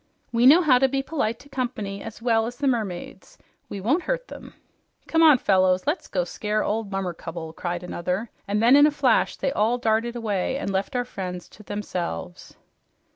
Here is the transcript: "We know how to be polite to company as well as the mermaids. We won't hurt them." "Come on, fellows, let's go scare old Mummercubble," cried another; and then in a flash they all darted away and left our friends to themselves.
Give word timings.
"We 0.31 0.47
know 0.47 0.63
how 0.63 0.79
to 0.79 0.87
be 0.89 1.03
polite 1.03 1.37
to 1.41 1.49
company 1.49 2.01
as 2.01 2.23
well 2.23 2.47
as 2.47 2.55
the 2.55 2.65
mermaids. 2.67 3.37
We 3.69 3.79
won't 3.79 4.01
hurt 4.05 4.29
them." 4.29 4.55
"Come 5.07 5.21
on, 5.21 5.37
fellows, 5.37 5.85
let's 5.85 6.07
go 6.07 6.23
scare 6.23 6.63
old 6.63 6.89
Mummercubble," 6.91 7.53
cried 7.55 7.83
another; 7.83 8.31
and 8.47 8.63
then 8.63 8.75
in 8.75 8.87
a 8.87 8.89
flash 8.91 9.35
they 9.35 9.51
all 9.51 9.77
darted 9.77 10.15
away 10.15 10.57
and 10.57 10.71
left 10.71 10.95
our 10.95 11.05
friends 11.05 11.47
to 11.49 11.61
themselves. 11.61 12.57